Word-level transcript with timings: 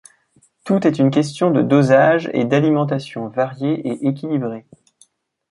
Tout 0.65 0.87
est 0.87 0.97
une 0.97 1.11
question 1.11 1.51
de 1.51 1.61
dosage 1.61 2.27
et 2.33 2.43
d'alimentation 2.45 3.27
variée 3.27 3.79
et 3.87 4.07
équilibrée. 4.07 4.65